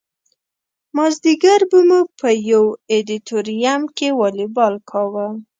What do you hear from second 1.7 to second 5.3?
به مو په یو ادیتوریم کې والیبال کاوه.